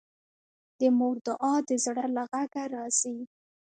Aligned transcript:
د 0.79 0.81
مور 0.97 1.15
دعا 1.25 1.55
د 1.69 1.71
زړه 1.85 2.05
له 2.15 2.23
غږه 2.31 2.63
راځي 2.75 3.17